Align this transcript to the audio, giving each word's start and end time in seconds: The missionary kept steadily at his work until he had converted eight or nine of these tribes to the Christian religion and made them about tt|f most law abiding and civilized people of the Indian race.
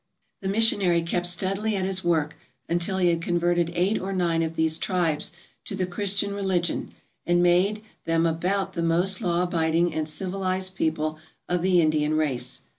The 0.41 0.47
missionary 0.49 1.03
kept 1.03 1.27
steadily 1.27 1.75
at 1.75 1.85
his 1.85 2.03
work 2.03 2.35
until 2.67 2.97
he 2.97 3.09
had 3.09 3.21
converted 3.21 3.71
eight 3.75 4.01
or 4.01 4.11
nine 4.11 4.41
of 4.41 4.55
these 4.55 4.79
tribes 4.79 5.31
to 5.65 5.75
the 5.75 5.85
Christian 5.85 6.33
religion 6.33 6.91
and 7.23 7.43
made 7.43 7.83
them 8.05 8.25
about 8.25 8.73
tt|f 8.73 8.83
most 8.83 9.21
law 9.21 9.43
abiding 9.43 9.93
and 9.93 10.07
civilized 10.09 10.73
people 10.73 11.19
of 11.47 11.61
the 11.61 11.81
Indian 11.81 12.17
race. 12.17 12.61